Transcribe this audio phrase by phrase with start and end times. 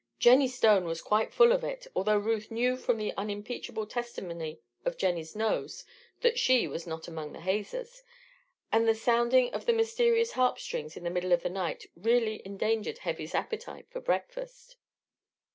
[0.17, 4.97] Jennie Stone was quite full of it, although Ruth knew from the unimpeachable testimony of
[4.97, 5.85] Jennie's nose
[6.21, 8.01] that she was not among the hazers;
[8.71, 12.41] and the sounding of the mysterious harp strings in the middle of the night really
[12.43, 14.75] endangered Heavy's appetite for breakfast.